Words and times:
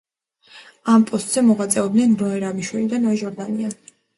ამ 0.93 1.03
პოსტზე 1.11 1.43
მოღვაწეობდნენ 1.49 2.17
ნოე 2.25 2.41
რამიშვილი 2.47 2.91
და 2.95 3.03
ნოე 3.05 3.21
ჟორდანია. 3.25 3.75